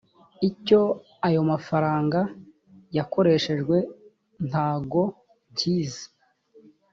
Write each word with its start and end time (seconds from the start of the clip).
icyo 0.49 0.81
ayo 1.27 1.41
mafaranga 1.51 2.19
yakoreshejwe 2.97 3.75
ntagonkizi. 4.47 6.05